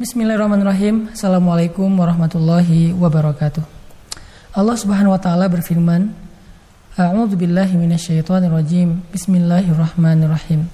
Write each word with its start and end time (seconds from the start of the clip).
Bismillahirrahmanirrahim. 0.00 1.08
Assalamualaikum 1.08 1.88
warahmatullahi 1.88 2.92
wabarakatuh. 2.92 3.64
Allah 4.52 4.76
Subhanahu 4.76 5.16
wa 5.16 5.16
taala 5.16 5.48
berfirman, 5.48 6.12
A'udzu 7.00 7.32
billahi 7.40 7.80
minasyaitonir 7.80 8.52
rajim. 8.52 9.00
Bismillahirrahmanirrahim. 9.08 10.68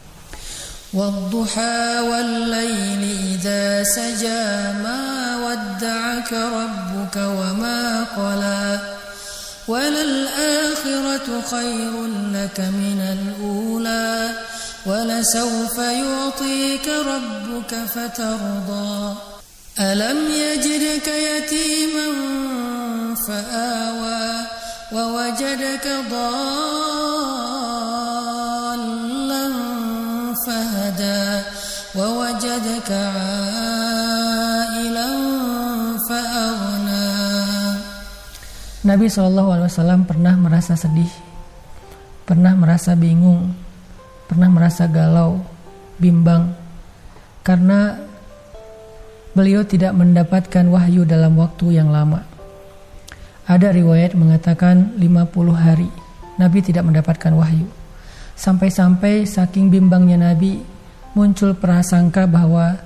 والضحى 0.90 1.86
والليل 2.04 3.02
إذا 3.38 3.86
سجى 3.86 4.44
ما 4.82 5.00
ودعك 5.38 6.30
ربك 6.34 7.16
وما 7.16 7.80
قلى 8.18 8.64
وللآخرة 9.70 11.28
خير 11.46 11.94
لك 12.34 12.58
من 12.60 12.98
الأولى 13.00 14.12
ولسوف 14.86 15.78
يعطيك 15.78 16.88
ربك 16.88 17.74
فترضى 17.94 19.14
ألم 19.80 20.18
يجدك 20.30 21.08
يتيما 21.08 22.08
فآوى 23.14 24.46
ووجدك 24.92 25.86
ضالا 26.10 26.42
فهدى 30.46 31.40
ووجدك 31.96 32.90
عائلا 33.16 33.98
فأغنى 36.08 37.12
Nabi 38.82 39.06
Shallallahu 39.06 39.54
Alaihi 39.54 39.70
Wasallam 39.70 40.10
pernah 40.10 40.34
merasa 40.34 40.74
sedih, 40.74 41.06
pernah 42.26 42.50
merasa 42.58 42.98
bingung, 42.98 43.54
pernah 44.27 44.51
merasa 44.51 44.85
galau, 44.85 45.41
bimbang, 45.97 46.51
karena 47.41 47.97
beliau 49.31 49.63
tidak 49.63 49.95
mendapatkan 49.95 50.67
wahyu 50.67 51.07
dalam 51.07 51.39
waktu 51.39 51.79
yang 51.79 51.89
lama. 51.89 52.27
Ada 53.47 53.71
riwayat 53.71 54.11
mengatakan 54.13 54.99
50 54.99 55.55
hari 55.55 55.87
Nabi 56.37 56.59
tidak 56.61 56.85
mendapatkan 56.85 57.33
wahyu. 57.33 57.65
Sampai-sampai 58.37 59.25
saking 59.25 59.73
bimbangnya 59.73 60.19
Nabi 60.19 60.61
muncul 61.17 61.57
prasangka 61.57 62.29
bahwa 62.29 62.77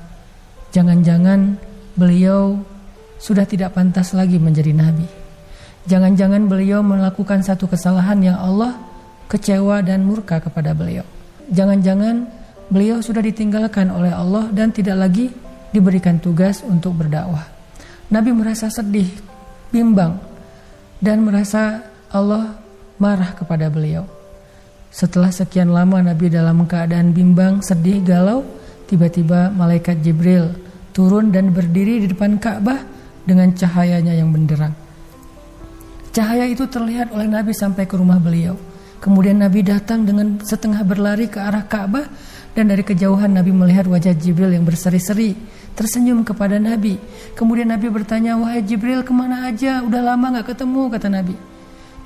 jangan-jangan 0.72 1.60
beliau 2.00 2.64
sudah 3.20 3.44
tidak 3.44 3.76
pantas 3.76 4.16
lagi 4.16 4.40
menjadi 4.40 4.72
nabi. 4.72 5.06
Jangan-jangan 5.86 6.48
beliau 6.48 6.80
melakukan 6.82 7.44
satu 7.44 7.68
kesalahan 7.68 8.24
yang 8.24 8.38
Allah 8.40 8.80
kecewa 9.28 9.84
dan 9.84 10.08
murka 10.08 10.40
kepada 10.40 10.72
beliau. 10.72 11.04
Jangan-jangan 11.52 12.26
beliau 12.72 13.04
sudah 13.04 13.20
ditinggalkan 13.20 13.92
oleh 13.92 14.16
Allah 14.16 14.48
dan 14.56 14.72
tidak 14.72 14.96
lagi 14.96 15.28
diberikan 15.76 16.18
tugas 16.18 16.64
untuk 16.64 16.96
berdakwah. 16.96 17.44
Nabi 18.12 18.32
merasa 18.32 18.72
sedih, 18.72 19.08
bimbang, 19.72 20.20
dan 21.04 21.24
merasa 21.24 21.84
Allah 22.12 22.56
marah 23.00 23.36
kepada 23.36 23.68
beliau. 23.68 24.08
Setelah 24.92 25.32
sekian 25.32 25.72
lama 25.72 26.04
Nabi 26.04 26.28
dalam 26.28 26.68
keadaan 26.68 27.16
bimbang, 27.16 27.64
sedih, 27.64 28.04
galau, 28.04 28.44
tiba-tiba 28.92 29.48
malaikat 29.52 30.04
Jibril 30.04 30.52
turun 30.92 31.32
dan 31.32 31.56
berdiri 31.56 32.04
di 32.04 32.08
depan 32.12 32.36
Ka'bah 32.36 32.84
dengan 33.24 33.56
cahayanya 33.56 34.12
yang 34.12 34.36
benderang. 34.36 34.76
Cahaya 36.12 36.44
itu 36.44 36.68
terlihat 36.68 37.16
oleh 37.16 37.32
Nabi 37.32 37.56
sampai 37.56 37.88
ke 37.88 37.96
rumah 37.96 38.20
beliau. 38.20 38.60
Kemudian 39.02 39.42
Nabi 39.42 39.66
datang 39.66 40.06
dengan 40.06 40.38
setengah 40.38 40.86
berlari 40.86 41.26
ke 41.26 41.42
arah 41.42 41.66
Ka'bah 41.66 42.06
dan 42.54 42.70
dari 42.70 42.86
kejauhan 42.86 43.34
Nabi 43.34 43.50
melihat 43.50 43.90
wajah 43.90 44.14
Jibril 44.14 44.54
yang 44.54 44.62
berseri-seri 44.62 45.34
tersenyum 45.74 46.22
kepada 46.22 46.62
Nabi. 46.62 47.02
Kemudian 47.34 47.74
Nabi 47.74 47.90
bertanya, 47.90 48.38
wahai 48.38 48.62
Jibril 48.62 49.02
ke 49.02 49.10
mana 49.10 49.50
aja? 49.50 49.82
Udah 49.82 50.06
lama 50.06 50.38
gak 50.38 50.54
ketemu 50.54 50.82
kata 50.94 51.10
Nabi. 51.10 51.34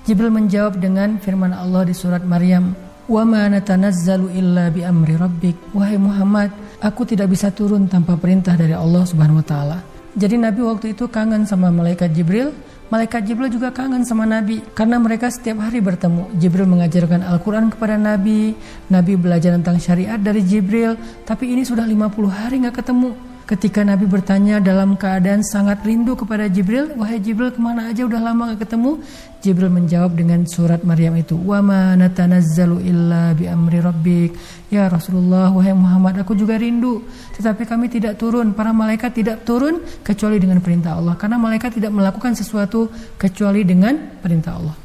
Jibril 0.07 0.31
menjawab 0.31 0.79
dengan 0.79 1.19
firman 1.19 1.51
Allah 1.51 1.83
di 1.83 1.91
surat 1.91 2.23
Maryam, 2.23 2.78
Wa 3.05 3.22
ma 3.22 3.45
illa 3.50 4.66
bi 4.73 4.81
amri 4.81 5.13
rabbik. 5.13 5.75
Wahai 5.78 6.00
Muhammad, 6.00 6.50
aku 6.81 7.05
tidak 7.05 7.29
bisa 7.29 7.53
turun 7.53 7.85
tanpa 7.85 8.17
perintah 8.17 8.57
dari 8.57 8.73
Allah 8.73 9.05
Subhanahu 9.05 9.41
wa 9.41 9.45
taala. 9.45 9.78
Jadi 10.16 10.39
Nabi 10.39 10.63
waktu 10.63 10.95
itu 10.95 11.11
kangen 11.11 11.44
sama 11.44 11.69
malaikat 11.69 12.16
Jibril 12.16 12.55
Malaikat 12.85 13.25
Jibril 13.25 13.50
juga 13.50 13.73
kangen 13.73 14.06
sama 14.06 14.29
Nabi 14.29 14.62
karena 14.78 15.01
mereka 15.01 15.34
setiap 15.34 15.66
hari 15.66 15.81
bertemu. 15.81 16.29
Jibril 16.38 16.69
mengajarkan 16.69 17.25
Al-Quran 17.25 17.73
kepada 17.73 17.97
Nabi, 17.97 18.53
Nabi 18.94 19.18
belajar 19.18 19.57
tentang 19.57 19.81
syariat 19.81 20.22
dari 20.22 20.46
Jibril, 20.46 20.94
tapi 21.25 21.50
ini 21.50 21.66
sudah 21.66 21.81
50 21.81 22.29
hari 22.29 22.62
nggak 22.62 22.85
ketemu. 22.85 23.34
Ketika 23.45 23.85
Nabi 23.85 24.09
bertanya 24.09 24.57
dalam 24.57 24.97
keadaan 24.97 25.45
sangat 25.45 25.85
rindu 25.85 26.17
kepada 26.17 26.50
Jibril, 26.50 26.97
wahai 26.97 27.22
Jibril 27.22 27.53
ke 27.53 27.61
mana 27.61 27.94
aja 27.94 28.01
udah 28.01 28.17
lama 28.17 28.57
gak 28.57 28.66
ketemu? 28.66 29.06
Jibril 29.38 29.69
menjawab 29.69 30.17
dengan 30.17 30.50
surat 30.50 30.81
Maryam 30.81 31.13
itu, 31.13 31.38
wa 31.38 31.61
ma 31.61 31.94
natanazzalu 31.94 32.81
illa 32.81 33.38
bi 33.38 33.45
amri 33.45 33.78
rabbik. 33.85 34.34
Ya 34.73 34.89
Rasulullah, 34.89 35.53
wahai 35.53 35.78
Muhammad, 35.78 36.25
aku 36.25 36.34
juga 36.34 36.57
rindu. 36.57 37.05
Tetapi 37.38 37.69
kami 37.69 37.85
tidak 37.85 38.17
turun, 38.17 38.57
para 38.57 38.73
malaikat 38.73 39.13
tidak 39.13 39.45
turun 39.45 39.78
kecuali 40.01 40.41
dengan 40.41 40.57
perintah 40.57 40.97
Allah. 40.97 41.13
Karena 41.13 41.38
malaikat 41.38 41.78
tidak 41.78 41.94
melakukan 41.94 42.34
sesuatu 42.34 42.89
kecuali 43.13 43.61
dengan 43.61 43.94
perintah 44.25 44.57
Allah. 44.57 44.75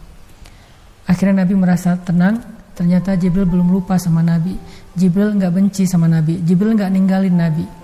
Akhirnya 1.08 1.48
Nabi 1.48 1.56
merasa 1.56 1.96
tenang, 1.96 2.36
ternyata 2.76 3.16
Jibril 3.16 3.48
belum 3.48 3.72
lupa 3.72 3.96
sama 3.96 4.20
Nabi. 4.20 4.52
Jibril 4.92 5.32
nggak 5.32 5.48
benci 5.48 5.88
sama 5.88 6.12
Nabi, 6.12 6.44
Jibril 6.44 6.76
nggak 6.76 6.92
ninggalin 6.92 7.40
Nabi. 7.40 7.79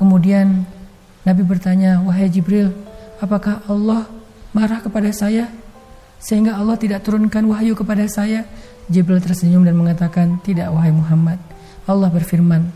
Kemudian 0.00 0.64
Nabi 1.28 1.44
bertanya, 1.44 2.00
"Wahai 2.00 2.32
Jibril, 2.32 2.72
apakah 3.20 3.60
Allah 3.68 4.08
marah 4.56 4.80
kepada 4.80 5.12
saya 5.12 5.52
sehingga 6.16 6.56
Allah 6.56 6.80
tidak 6.80 7.04
turunkan 7.04 7.44
wahyu 7.44 7.76
kepada 7.76 8.08
saya?" 8.08 8.48
Jibril 8.88 9.20
tersenyum 9.20 9.60
dan 9.68 9.76
mengatakan, 9.76 10.40
"Tidak, 10.40 10.72
wahai 10.72 10.88
Muhammad. 10.88 11.36
Allah 11.84 12.08
berfirman, 12.08 12.72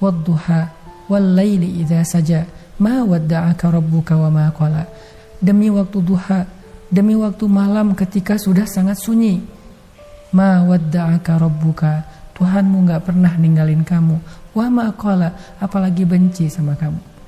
"Wadduha 0.00 0.72
wal 1.12 1.36
laili 1.36 1.84
idza 1.84 2.00
saja, 2.08 2.48
ma 2.80 3.04
wadda'aka 3.04 3.68
rabbuka 3.68 4.16
wa 4.16 4.32
ma 4.32 4.48
qala." 4.48 4.88
Demi 5.38 5.68
waktu 5.68 6.00
duha, 6.00 6.48
demi 6.88 7.12
waktu 7.12 7.44
malam 7.44 7.92
ketika 7.92 8.40
sudah 8.40 8.64
sangat 8.64 8.96
sunyi, 8.96 9.44
ma 10.32 10.64
wadda'aka 10.64 11.36
rabbuka 11.36 11.92
Tuhanmu 12.38 12.86
nggak 12.86 13.02
pernah 13.02 13.34
ninggalin 13.34 13.82
kamu. 13.82 14.16
Wa 14.54 14.70
ma'kola, 14.70 15.58
apalagi 15.58 16.06
benci 16.06 16.46
sama 16.46 16.78
kamu. 16.78 17.18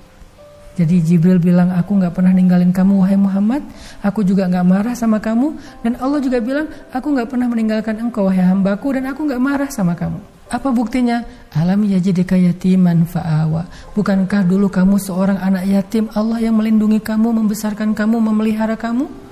Jadi 0.78 0.96
Jibril 1.02 1.42
bilang, 1.42 1.74
aku 1.74 1.98
nggak 1.98 2.14
pernah 2.14 2.32
ninggalin 2.32 2.70
kamu, 2.70 3.04
wahai 3.04 3.18
Muhammad. 3.18 3.60
Aku 4.00 4.22
juga 4.22 4.46
nggak 4.46 4.64
marah 4.64 4.94
sama 4.94 5.18
kamu. 5.18 5.58
Dan 5.82 5.98
Allah 5.98 6.22
juga 6.22 6.38
bilang, 6.40 6.70
aku 6.94 7.10
nggak 7.10 7.28
pernah 7.28 7.50
meninggalkan 7.50 8.00
engkau, 8.00 8.30
wahai 8.30 8.46
hambaku. 8.46 8.96
Dan 8.96 9.10
aku 9.10 9.28
nggak 9.28 9.42
marah 9.42 9.68
sama 9.68 9.98
kamu. 9.98 10.22
Apa 10.50 10.74
buktinya? 10.74 11.22
Alam 11.54 11.86
yajidika 11.86 12.34
yatiman 12.34 13.06
fa'awa. 13.06 13.66
Bukankah 13.92 14.46
dulu 14.46 14.66
kamu 14.66 14.96
seorang 14.98 15.38
anak 15.38 15.66
yatim, 15.66 16.10
Allah 16.16 16.38
yang 16.42 16.58
melindungi 16.58 17.02
kamu, 17.02 17.34
membesarkan 17.34 17.92
kamu, 17.92 18.18
memelihara 18.18 18.78
kamu? 18.78 19.29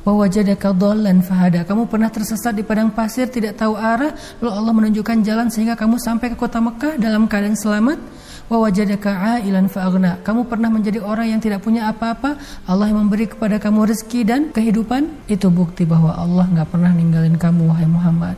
Wawajadaka 0.00 0.72
dhallan 0.72 1.20
fahada. 1.20 1.60
Kamu 1.68 1.84
pernah 1.84 2.08
tersesat 2.08 2.56
di 2.56 2.64
padang 2.64 2.88
pasir 2.88 3.28
tidak 3.28 3.60
tahu 3.60 3.76
arah, 3.76 4.16
lalu 4.40 4.50
Allah 4.50 4.72
menunjukkan 4.72 5.20
jalan 5.20 5.52
sehingga 5.52 5.76
kamu 5.76 6.00
sampai 6.00 6.32
ke 6.32 6.36
kota 6.40 6.56
Mekah 6.56 6.96
dalam 6.96 7.28
keadaan 7.28 7.52
selamat. 7.52 8.00
Wawajadaka 8.48 9.38
ailan 9.38 9.68
fa'aghna. 9.68 10.24
Kamu 10.24 10.48
pernah 10.48 10.72
menjadi 10.72 11.04
orang 11.04 11.36
yang 11.36 11.40
tidak 11.44 11.62
punya 11.62 11.86
apa-apa, 11.86 12.34
Allah 12.64 12.90
memberi 12.90 13.28
kepada 13.28 13.60
kamu 13.60 13.92
rezeki 13.92 14.20
dan 14.24 14.40
kehidupan. 14.50 15.06
Itu 15.28 15.52
bukti 15.52 15.84
bahwa 15.84 16.16
Allah 16.16 16.48
nggak 16.48 16.68
pernah 16.72 16.90
ninggalin 16.90 17.36
kamu 17.36 17.68
wahai 17.70 17.86
Muhammad. 17.86 18.34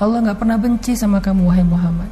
Allah 0.00 0.18
nggak 0.24 0.38
pernah 0.40 0.58
benci 0.58 0.96
sama 0.98 1.20
kamu 1.20 1.46
wahai 1.46 1.62
Muhammad. 1.62 2.10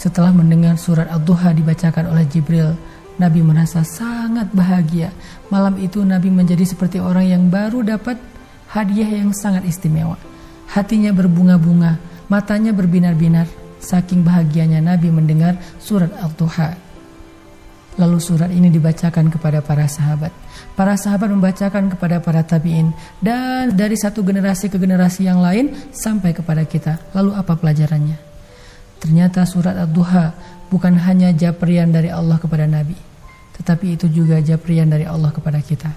Setelah 0.00 0.32
mendengar 0.32 0.80
surat 0.80 1.10
Ad-Duha 1.12 1.52
dibacakan 1.52 2.16
oleh 2.16 2.24
Jibril, 2.24 2.72
Nabi 3.20 3.44
merasa 3.44 3.84
sangat 3.84 4.48
bahagia. 4.56 5.12
Malam 5.52 5.76
itu 5.76 6.00
Nabi 6.00 6.32
menjadi 6.32 6.64
seperti 6.64 6.96
orang 6.96 7.28
yang 7.28 7.44
baru 7.52 7.84
dapat 7.84 8.16
hadiah 8.70 9.10
yang 9.20 9.34
sangat 9.34 9.66
istimewa. 9.66 10.16
Hatinya 10.70 11.10
berbunga-bunga, 11.10 11.98
matanya 12.30 12.70
berbinar-binar. 12.70 13.46
Saking 13.80 14.20
bahagianya 14.20 14.84
Nabi 14.84 15.08
mendengar 15.08 15.56
surat 15.80 16.12
Al-Duha. 16.20 16.76
Lalu 17.96 18.18
surat 18.20 18.52
ini 18.52 18.68
dibacakan 18.68 19.32
kepada 19.32 19.64
para 19.64 19.88
sahabat. 19.88 20.30
Para 20.76 20.94
sahabat 21.00 21.32
membacakan 21.32 21.88
kepada 21.96 22.20
para 22.20 22.44
tabi'in. 22.44 22.92
Dan 23.18 23.72
dari 23.72 23.96
satu 23.96 24.20
generasi 24.20 24.68
ke 24.68 24.76
generasi 24.76 25.24
yang 25.24 25.40
lain 25.40 25.72
sampai 25.90 26.36
kepada 26.36 26.62
kita. 26.68 27.00
Lalu 27.16 27.34
apa 27.34 27.56
pelajarannya? 27.56 28.20
Ternyata 29.00 29.48
surat 29.48 29.74
Ad-Duha 29.80 30.32
bukan 30.68 31.00
hanya 31.00 31.32
japrian 31.32 31.88
dari 31.88 32.12
Allah 32.12 32.36
kepada 32.36 32.68
Nabi 32.68 33.10
tetapi 33.60 33.92
itu 33.92 34.08
juga 34.08 34.40
japrian 34.40 34.88
dari 34.88 35.04
Allah 35.04 35.28
kepada 35.28 35.60
kita. 35.60 35.92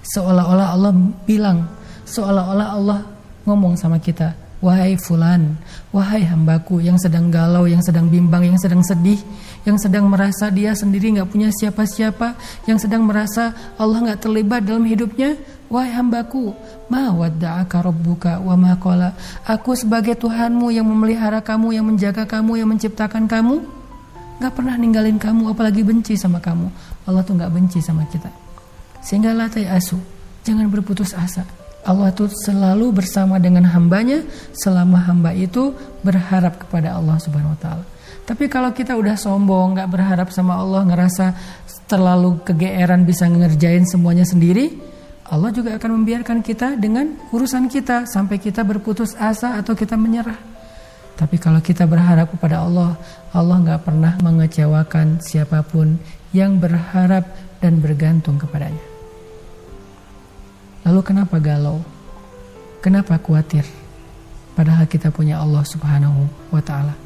Seolah-olah 0.00 0.72
Allah 0.72 0.96
bilang, 1.28 1.68
seolah-olah 2.04 2.68
Allah 2.74 3.00
ngomong 3.46 3.74
sama 3.78 3.98
kita, 3.98 4.34
Wahai 4.62 4.94
fulan, 4.94 5.58
wahai 5.90 6.22
hambaku 6.22 6.78
yang 6.78 6.94
sedang 6.94 7.34
galau, 7.34 7.66
yang 7.66 7.82
sedang 7.82 8.06
bimbang, 8.06 8.46
yang 8.46 8.54
sedang 8.62 8.78
sedih, 8.78 9.18
yang 9.66 9.74
sedang 9.74 10.06
merasa 10.06 10.54
dia 10.54 10.70
sendiri 10.70 11.10
nggak 11.18 11.34
punya 11.34 11.50
siapa-siapa, 11.50 12.38
yang 12.70 12.78
sedang 12.78 13.02
merasa 13.02 13.74
Allah 13.74 13.98
nggak 13.98 14.22
terlibat 14.22 14.62
dalam 14.62 14.86
hidupnya, 14.86 15.34
wahai 15.66 15.90
hambaku, 15.90 16.54
ma 16.86 17.10
wadda'aka 17.10 17.82
rabbuka 17.82 18.38
wa 18.38 18.54
ma 18.54 18.78
qala. 18.78 19.18
Aku 19.50 19.74
sebagai 19.74 20.14
Tuhanmu 20.14 20.70
yang 20.70 20.86
memelihara 20.86 21.42
kamu, 21.42 21.74
yang 21.74 21.90
menjaga 21.90 22.22
kamu, 22.22 22.62
yang 22.62 22.70
menciptakan 22.70 23.26
kamu, 23.26 23.66
nggak 24.38 24.52
pernah 24.54 24.78
ninggalin 24.78 25.18
kamu, 25.18 25.50
apalagi 25.50 25.82
benci 25.82 26.14
sama 26.14 26.38
kamu. 26.38 26.70
Allah 27.10 27.26
tuh 27.26 27.34
nggak 27.34 27.50
benci 27.50 27.82
sama 27.82 28.06
kita. 28.06 28.30
Sehingga 29.02 29.34
latai 29.34 29.66
asu, 29.66 29.98
jangan 30.46 30.70
berputus 30.70 31.18
asa. 31.18 31.61
Allah 31.82 32.14
itu 32.14 32.30
selalu 32.30 32.94
bersama 32.94 33.42
dengan 33.42 33.66
hambanya 33.66 34.22
selama 34.54 35.02
hamba 35.02 35.34
itu 35.34 35.74
berharap 36.06 36.62
kepada 36.62 36.94
Allah 36.94 37.18
Subhanahu 37.18 37.58
Wa 37.58 37.60
Taala. 37.60 37.84
Tapi 38.22 38.46
kalau 38.46 38.70
kita 38.70 38.94
udah 38.94 39.18
sombong, 39.18 39.74
nggak 39.74 39.90
berharap 39.90 40.28
sama 40.30 40.62
Allah, 40.62 40.86
ngerasa 40.86 41.34
terlalu 41.90 42.38
kegeeran 42.46 43.02
bisa 43.02 43.26
ngerjain 43.26 43.82
semuanya 43.82 44.22
sendiri, 44.22 44.78
Allah 45.26 45.50
juga 45.50 45.74
akan 45.74 46.02
membiarkan 46.02 46.38
kita 46.38 46.78
dengan 46.78 47.18
urusan 47.34 47.66
kita 47.66 48.06
sampai 48.06 48.38
kita 48.38 48.62
berputus 48.62 49.18
asa 49.18 49.58
atau 49.58 49.74
kita 49.74 49.98
menyerah. 49.98 50.38
Tapi 51.18 51.36
kalau 51.40 51.58
kita 51.58 51.82
berharap 51.82 52.30
kepada 52.30 52.62
Allah, 52.62 52.94
Allah 53.34 53.56
nggak 53.58 53.82
pernah 53.82 54.14
mengecewakan 54.22 55.18
siapa 55.18 55.66
pun 55.66 55.98
yang 56.30 56.62
berharap 56.62 57.26
dan 57.58 57.82
bergantung 57.82 58.38
kepadanya. 58.38 58.91
Lalu 60.82 61.00
kenapa 61.06 61.38
galau? 61.38 61.78
Kenapa 62.82 63.14
khawatir? 63.18 63.62
Padahal 64.52 64.84
kita 64.90 65.14
punya 65.14 65.38
Allah 65.38 65.62
Subhanahu 65.62 66.26
wa 66.50 66.60
taala. 66.60 66.98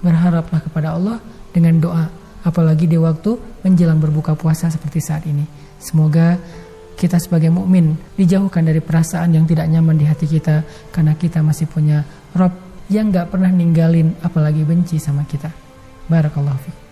Berharaplah 0.00 0.64
kepada 0.64 0.96
Allah 0.96 1.20
dengan 1.52 1.78
doa, 1.78 2.08
apalagi 2.42 2.88
di 2.88 2.96
waktu 2.96 3.36
menjelang 3.62 4.00
berbuka 4.00 4.32
puasa 4.34 4.72
seperti 4.72 4.98
saat 5.04 5.28
ini. 5.28 5.44
Semoga 5.78 6.40
kita 6.98 7.20
sebagai 7.22 7.52
mukmin 7.54 7.94
dijauhkan 8.18 8.66
dari 8.66 8.82
perasaan 8.82 9.30
yang 9.36 9.46
tidak 9.46 9.70
nyaman 9.70 9.94
di 9.94 10.08
hati 10.08 10.26
kita 10.26 10.66
karena 10.90 11.14
kita 11.14 11.44
masih 11.44 11.70
punya 11.70 12.02
Rob 12.34 12.50
yang 12.90 13.12
gak 13.14 13.30
pernah 13.30 13.52
ninggalin 13.52 14.16
apalagi 14.24 14.64
benci 14.64 14.98
sama 14.98 15.22
kita. 15.28 15.52
Barakallahu 16.08 16.58
fiqh. 16.58 16.87